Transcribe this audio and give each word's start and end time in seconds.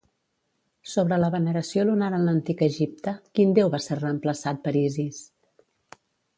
Sobre 0.93 1.19
la 1.23 1.29
veneració 1.35 1.83
lunar 1.89 2.09
en 2.19 2.25
l'antic 2.29 2.65
Egipte, 2.69 3.15
quin 3.39 3.55
déu 3.61 3.71
va 3.77 3.83
ser 3.89 4.01
reemplaçat 4.03 4.65
per 4.67 4.77
Isis? 4.85 5.25